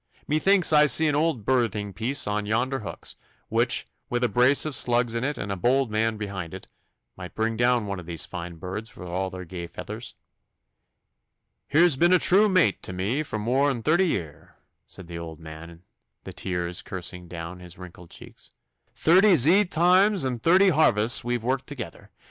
Methinks 0.27 0.73
I 0.73 0.87
see 0.87 1.07
an 1.07 1.13
old 1.13 1.45
birding 1.45 1.93
piece 1.93 2.25
on 2.25 2.47
yonder 2.47 2.79
hooks, 2.79 3.17
which, 3.49 3.85
with 4.09 4.23
a 4.23 4.27
brace 4.27 4.65
of 4.65 4.75
slugs 4.75 5.13
in 5.13 5.23
it 5.23 5.37
and 5.37 5.51
a 5.51 5.55
bold 5.55 5.91
man 5.91 6.17
behind 6.17 6.55
it, 6.55 6.65
might 7.15 7.35
bring 7.35 7.55
down 7.55 7.85
one 7.85 7.99
of 7.99 8.07
these 8.07 8.25
fine 8.25 8.55
birds 8.55 8.89
for 8.89 9.05
all 9.05 9.29
their 9.29 9.45
gay 9.45 9.67
feathers.' 9.67 10.15
'Her's 11.67 11.97
been 11.97 12.13
a 12.13 12.17
true 12.17 12.49
mate 12.49 12.81
to 12.81 12.93
me 12.93 13.21
for 13.21 13.37
more'n 13.37 13.83
thirty 13.83 14.07
year,' 14.07 14.55
said 14.87 15.05
the 15.05 15.19
old 15.19 15.39
man, 15.39 15.83
the 16.23 16.33
tears 16.33 16.81
coursing 16.81 17.27
down 17.27 17.59
his 17.59 17.77
wrinkled 17.77 18.09
cheeks. 18.09 18.49
'Thirty 18.95 19.35
zeed 19.35 19.69
toimes 19.69 20.25
and 20.25 20.41
thirty 20.41 20.69
harvests 20.69 21.23
we've 21.23 21.43
worked 21.43 21.67
together. 21.67 22.09